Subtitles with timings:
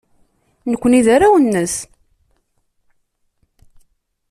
[0.71, 1.75] Nekkni d arraw-nnes.